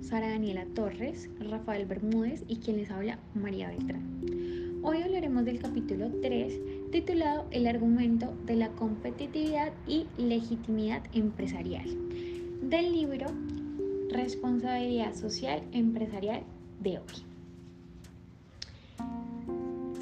[0.00, 4.80] Sara Daniela Torres, Rafael Bermúdez y quien les habla María Beltrán.
[4.84, 6.60] Hoy hablaremos del capítulo 3
[6.92, 11.86] titulado El argumento de la competitividad y legitimidad empresarial
[12.62, 13.26] del libro
[14.10, 16.44] Responsabilidad Social Empresarial
[16.80, 17.24] de hoy.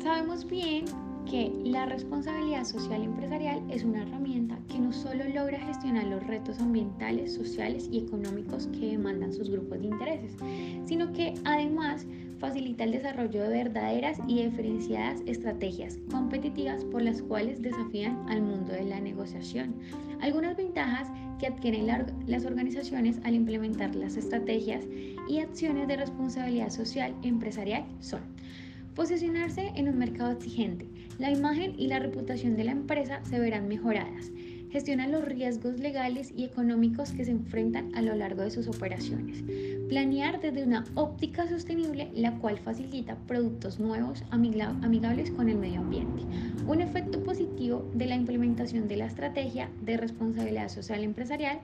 [0.03, 0.85] Sabemos bien
[1.31, 6.59] que la responsabilidad social empresarial es una herramienta que no solo logra gestionar los retos
[6.61, 10.33] ambientales, sociales y económicos que demandan sus grupos de intereses,
[10.87, 12.07] sino que además
[12.39, 18.73] facilita el desarrollo de verdaderas y diferenciadas estrategias competitivas por las cuales desafían al mundo
[18.73, 19.75] de la negociación.
[20.21, 21.87] Algunas ventajas que adquieren
[22.27, 24.87] las organizaciones al implementar las estrategias
[25.29, 28.21] y acciones de responsabilidad social empresarial son
[28.95, 30.87] Posicionarse en un mercado exigente.
[31.18, 34.33] La imagen y la reputación de la empresa se verán mejoradas.
[34.71, 39.43] Gestiona los riesgos legales y económicos que se enfrentan a lo largo de sus operaciones.
[39.89, 46.23] Planear desde una óptica sostenible, la cual facilita productos nuevos amigables con el medio ambiente.
[46.69, 51.59] Un efecto positivo de la implementación de la estrategia de responsabilidad social empresarial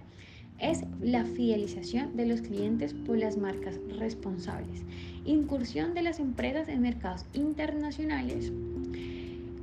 [0.59, 4.83] es la fidelización de los clientes por las marcas responsables,
[5.25, 8.53] incursión de las empresas en mercados internacionales.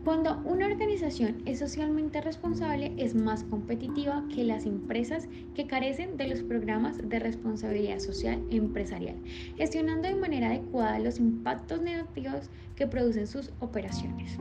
[0.04, 6.28] Cuando una organización es socialmente responsable es más competitiva que las empresas que carecen de
[6.28, 9.16] los programas de responsabilidad social empresarial,
[9.56, 14.38] gestionando de manera adecuada los impactos negativos que producen sus operaciones.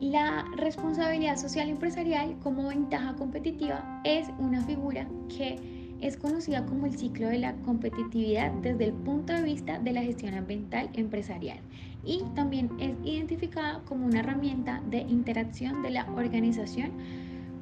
[0.00, 6.96] La responsabilidad social empresarial como ventaja competitiva es una figura que es conocida como el
[6.96, 11.60] ciclo de la competitividad desde el punto de vista de la gestión ambiental empresarial
[12.04, 16.92] y también es identificada como una herramienta de interacción de la organización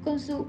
[0.03, 0.47] con su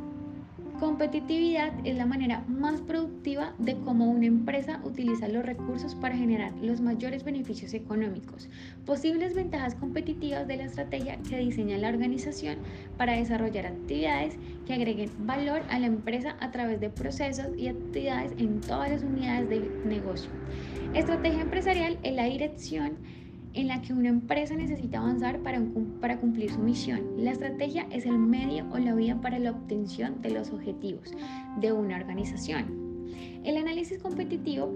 [0.81, 6.53] Competitividad es la manera más productiva de cómo una empresa utiliza los recursos para generar
[6.59, 8.49] los mayores beneficios económicos.
[8.83, 12.57] Posibles ventajas competitivas de la estrategia que diseña la organización
[12.97, 18.31] para desarrollar actividades que agreguen valor a la empresa a través de procesos y actividades
[18.39, 20.31] en todas las unidades de negocio.
[20.95, 22.97] Estrategia empresarial es la dirección
[23.53, 25.61] en la que una empresa necesita avanzar para,
[25.99, 27.01] para cumplir su misión.
[27.17, 31.11] La estrategia es el medio o la vía para la obtención de los objetivos
[31.59, 32.81] de una organización.
[33.43, 34.73] El análisis competitivo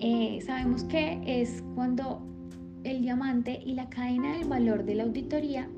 [0.00, 2.22] eh, sabemos que es cuando
[2.84, 5.68] el diamante y la cadena del valor de la auditoría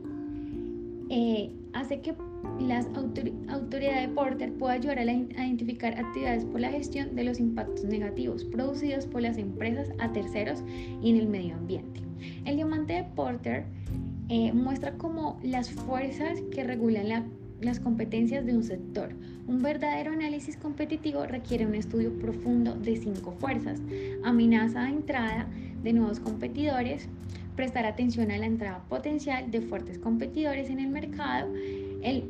[1.09, 2.15] eh, hace que
[2.61, 7.85] las autoridades de Porter pueda ayudar a, identificar actividades por la gestión de los impactos
[7.85, 10.63] negativos producidos por las empresas a terceros
[11.03, 12.01] y en el medio ambiente.
[12.45, 13.65] El diamante de Porter
[14.29, 19.15] eh, muestra como las fuerzas que regulan las competencias de un sector.
[19.47, 23.81] Un verdadero análisis competitivo requiere un estudio profundo de cinco fuerzas.
[24.25, 25.49] Amenaza de entrada
[25.83, 27.09] de nuevos competidores,
[27.57, 31.53] prestar atención a la entrada potencial de fuertes competidores en el mercado,
[32.03, 32.25] el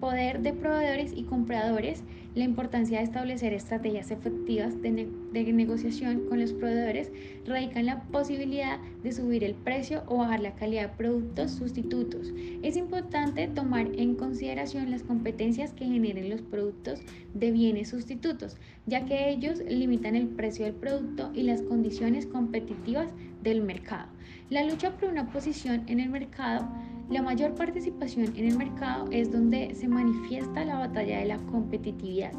[0.00, 2.02] poder de proveedores y compradores,
[2.34, 4.90] la importancia de establecer estrategias efectivas de,
[5.32, 7.10] negociación con los proveedores
[7.46, 12.34] radica en la posibilidad de subir el precio o bajar la calidad de productos sustitutos.
[12.62, 17.00] Es importante tomar en consideración las competencias que generen los productos
[17.32, 23.12] de bienes sustitutos, ya que ellos limitan el precio del producto y las condiciones competitivas
[23.42, 24.08] del mercado.
[24.50, 26.68] La lucha por una posición en el mercado
[27.10, 32.32] la mayor participación en el mercado es donde se manifiesta la batalla de la competitividad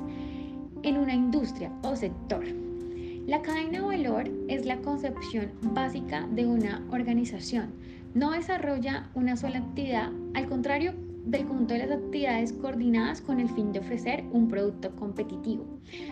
[0.83, 2.43] en una industria o sector.
[3.27, 7.73] La cadena de valor es la concepción básica de una organización.
[8.13, 10.93] No desarrolla una sola actividad, al contrario
[11.25, 15.65] del conjunto de las actividades coordinadas con el fin de ofrecer un producto competitivo.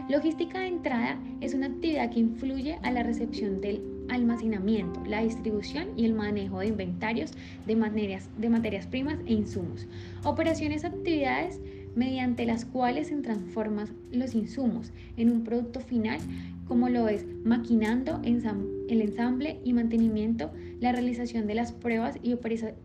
[0.10, 5.88] Logística de entrada es una actividad que influye a la recepción del almacenamiento, la distribución
[5.98, 7.32] y el manejo de inventarios
[7.66, 9.88] de materias, de materias primas e insumos.
[10.24, 11.60] Operaciones, actividades
[11.96, 16.20] mediante las cuales se transforman los insumos en un producto final
[16.68, 22.76] como lo es maquinando el ensamble y mantenimiento, la realización de las pruebas y, operaciones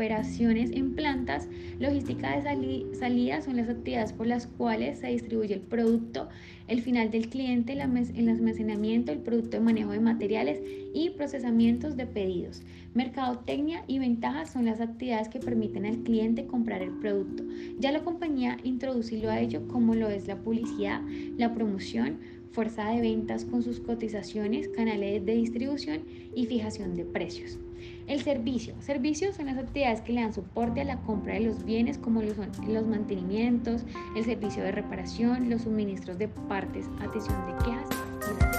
[0.00, 1.48] en plantas,
[1.80, 6.28] logística de salida son las actividades por las cuales se distribuye el producto,
[6.68, 10.60] el final del cliente, el almacenamiento, el producto de manejo de materiales
[10.94, 12.62] y procesamientos de pedidos.
[12.94, 17.42] Mercadotecnia y ventajas son las actividades que permiten al cliente comprar el producto.
[17.80, 21.02] Ya la compañía introducirlo a ello como lo es la publicidad,
[21.36, 22.18] la promoción,
[22.52, 26.02] fuerza de ventas con sus cotizaciones, canales de distribución
[26.34, 27.58] y fijación de precios.
[28.08, 28.74] El servicio.
[28.80, 32.22] Servicios son las actividades que le dan soporte a la compra de los bienes como
[32.22, 33.82] los, los mantenimientos,
[34.16, 38.57] el servicio de reparación, los suministros de partes, atención de quejas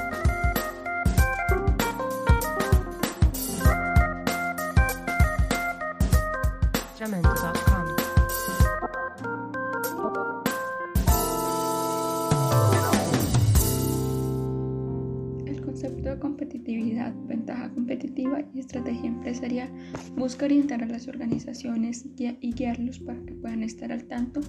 [16.19, 19.69] competitividad, ventaja competitiva y estrategia empresarial
[20.15, 24.41] busca orientar a las organizaciones y guiarlos para que puedan estar al tanto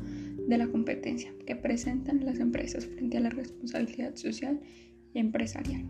[0.49, 4.61] de la competencia que presentan las empresas frente a la responsabilidad social
[5.15, 5.85] y empresarial.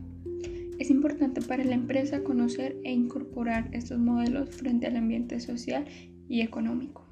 [0.78, 5.84] Es importante para la empresa conocer e incorporar estos modelos frente al ambiente social
[6.28, 7.04] y económico.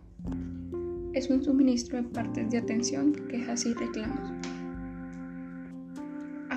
[1.13, 4.58] Es un suministro de partes de atención, quejas y reclamos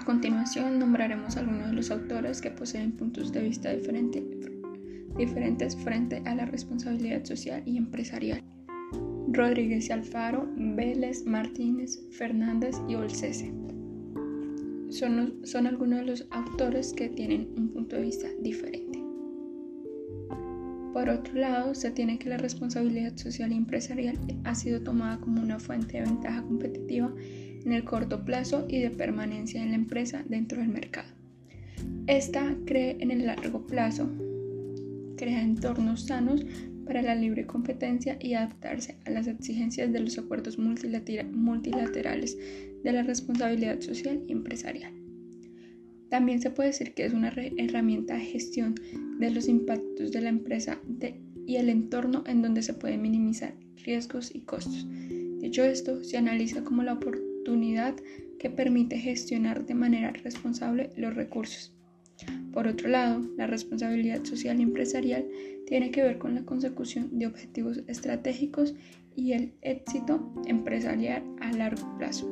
[0.01, 6.33] a continuación nombraremos algunos de los autores que poseen puntos de vista diferentes frente a
[6.33, 8.44] la responsabilidad social y empresarial.
[9.27, 13.53] Rodríguez Alfaro, Vélez, Martínez, Fernández y Olcese.
[14.89, 19.04] Son algunos de los autores que tienen un punto de vista diferente.
[20.94, 25.44] Por otro lado, se tiene que la responsabilidad social y empresarial ha sido tomada como
[25.44, 27.13] una fuente de ventaja competitiva
[27.65, 31.09] en el corto plazo y de permanencia en la empresa dentro del mercado.
[32.07, 34.09] Esta cree en el largo plazo,
[35.17, 36.45] crea entornos sanos
[36.85, 42.37] para la libre competencia y adaptarse a las exigencias de los acuerdos multilaterales
[42.83, 44.93] de la responsabilidad social y empresarial.
[46.09, 48.75] También se puede decir que es una herramienta de gestión
[49.19, 50.79] de los impactos de la empresa
[51.47, 53.53] y el entorno en donde se pueden minimizar
[53.85, 54.85] riesgos y costos.
[55.39, 57.31] Dicho esto, se analiza como la oportunidad
[58.39, 61.73] que permite gestionar de manera responsable los recursos.
[62.51, 65.25] Por otro lado, la responsabilidad social y empresarial
[65.65, 68.75] tiene que ver con la consecución de objetivos estratégicos
[69.15, 72.29] y el éxito empresarial a largo plazo.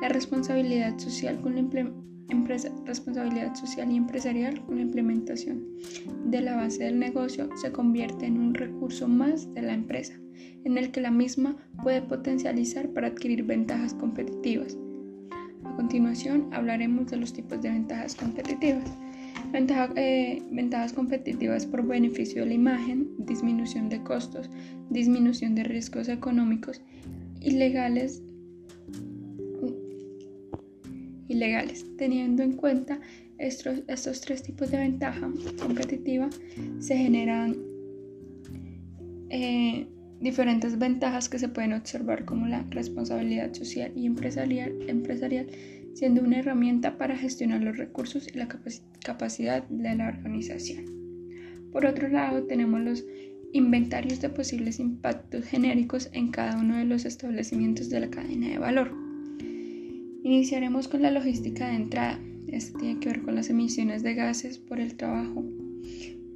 [0.00, 1.40] La responsabilidad social,
[2.86, 5.66] responsabilidad social y empresarial con la implementación
[6.24, 10.18] de la base del negocio se convierte en un recurso más de la empresa
[10.64, 14.76] en el que la misma puede potencializar para adquirir ventajas competitivas.
[15.64, 18.90] A continuación hablaremos de los tipos de ventajas competitivas.
[19.96, 24.48] Eh, ventajas competitivas por beneficio de la imagen, disminución de costos,
[24.90, 26.80] disminución de riesgos económicos
[27.40, 28.22] ilegales,
[31.28, 31.84] ilegales.
[31.96, 33.00] Teniendo en cuenta
[33.38, 35.28] estos, tres tipos de ventaja
[35.60, 36.30] competitiva,
[36.78, 37.56] se generan
[39.30, 39.86] eh,
[40.20, 45.46] diferentes ventajas que se pueden observar como la responsabilidad social y empresarial,
[45.94, 48.48] siendo una herramienta para gestionar los recursos y la
[49.02, 50.84] capacidad de la organización.
[51.72, 53.04] Por otro lado, tenemos los
[53.52, 58.58] inventarios de posibles impactos genéricos en cada uno de los establecimientos de la cadena de
[58.58, 58.92] valor.
[60.22, 62.20] Iniciaremos con la logística de entrada.
[62.48, 65.44] Esto tiene que ver con las emisiones de gases por el trabajo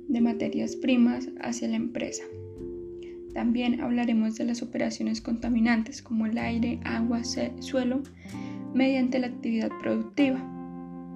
[0.08, 2.24] de materias primas hacia la empresa.
[3.34, 8.02] También hablaremos de las operaciones contaminantes como el aire, agua, suelo,
[8.72, 10.38] mediante la actividad productiva.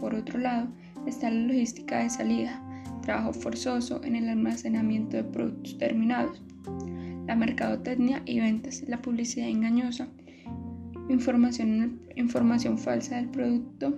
[0.01, 0.69] Por otro lado,
[1.07, 2.61] está la logística de salida,
[3.03, 6.43] trabajo forzoso en el almacenamiento de productos terminados,
[7.27, 10.09] la mercadotecnia y ventas, la publicidad engañosa,
[11.09, 13.97] información, falsa del producto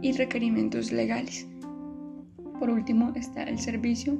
[0.00, 1.46] y requerimientos legales.
[2.58, 4.18] Por último está el servicio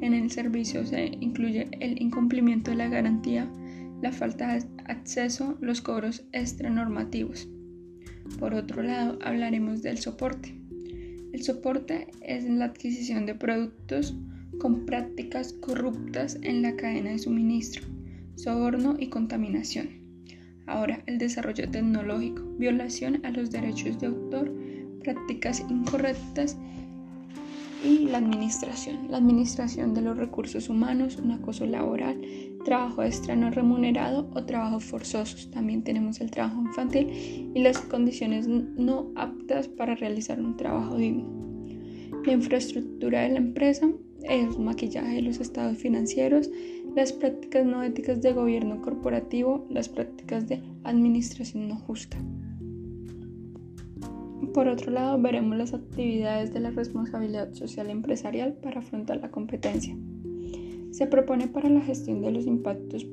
[0.00, 3.50] en el servicio se incluye el incumplimiento de la garantía,
[4.02, 7.48] la falta de acceso, los cobros extranormativos.
[8.38, 10.54] Por otro lado, hablaremos del soporte.
[11.32, 14.16] El soporte es la adquisición de productos
[14.58, 17.82] con prácticas corruptas en la cadena de suministro,
[18.36, 19.88] soborno y contaminación.
[20.66, 24.52] Ahora, el desarrollo tecnológico, violación a los derechos de autor,
[25.02, 26.56] prácticas incorrectas
[27.84, 29.10] y la administración.
[29.10, 32.20] La administración de los recursos humanos, un acoso laboral,
[32.64, 35.50] trabajo extra no remunerado o trabajos forzosos.
[35.50, 41.26] También tenemos el trabajo infantil y las condiciones no aptas para realizar un trabajo digno.
[42.24, 43.88] La infraestructura de la empresa,
[44.24, 46.50] el maquillaje de los estados financieros,
[46.94, 52.18] las prácticas no éticas de gobierno corporativo, las prácticas de administración no justa.
[54.52, 59.96] Por otro lado, veremos las actividades de la responsabilidad social empresarial para afrontar la competencia.
[60.90, 63.06] Se propone para la gestión de los impactos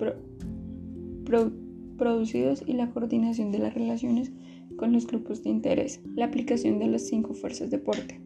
[1.97, 4.31] producidos y la coordinación de las relaciones
[4.77, 8.19] con los grupos de interés, la aplicación de las cinco fuerzas de porte.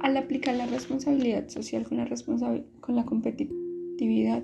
[0.00, 2.08] Al aplicar la responsabilidad social con la,
[2.80, 4.42] con la competitividad,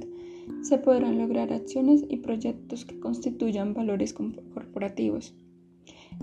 [0.62, 5.34] se podrán lograr acciones y proyectos que constituyan valores corporativos.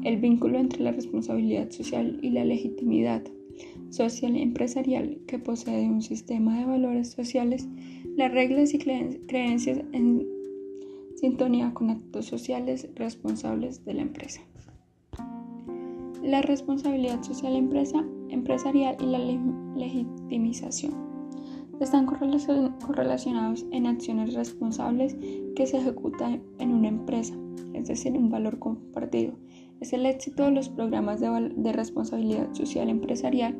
[0.02, 3.24] El vínculo entre la responsabilidad social y la legitimidad
[3.90, 7.68] social empresarial que posee un sistema de valores sociales,
[8.16, 10.28] las reglas y creencias en
[11.16, 14.42] sintonía con actos sociales responsables de la empresa.
[16.24, 19.20] La responsabilidad social empresa, empresarial y la
[19.76, 20.94] legitimización
[21.80, 25.16] están correlacionados en acciones responsables
[25.56, 27.36] que se ejecutan en una empresa,
[27.74, 29.34] es decir, un valor compartido.
[29.84, 33.60] Es el éxito de los programas de, responsabilidad social empresarial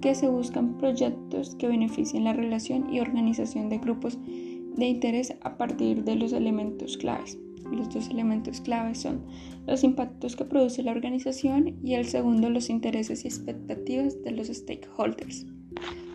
[0.00, 5.58] que se buscan proyectos que beneficien la relación y organización de grupos de interés a
[5.58, 7.40] partir de los elementos claves.
[7.72, 9.24] Los dos elementos claves son
[9.66, 14.46] los impactos que produce la organización y el segundo los intereses y expectativas de los
[14.46, 15.44] stakeholders.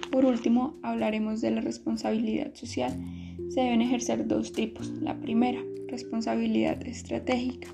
[0.09, 2.97] Por último, hablaremos de la responsabilidad social.
[3.49, 4.87] Se deben ejercer dos tipos.
[5.01, 7.67] La primera, responsabilidad estratégica,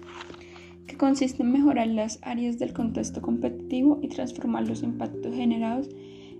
[0.89, 5.88] que consiste en mejorar las áreas del contexto competitivo y transformar los impactos generados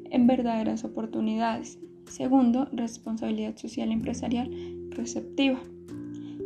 [0.10, 1.78] en verdaderas oportunidades.
[2.08, 4.50] Segundo, responsabilidad social empresarial
[4.90, 5.62] receptiva,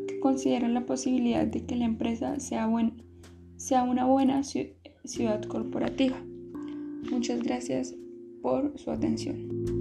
[0.07, 2.69] que considera la posibilidad de que la empresa sea,
[3.55, 6.17] sea una buena ciudad corporativa.
[7.09, 7.95] Muchas gracias
[8.41, 9.72] por su atención.